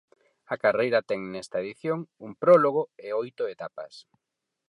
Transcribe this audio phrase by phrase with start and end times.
[0.53, 3.93] A carreira ten nesta edición un prólogo e oito etapas.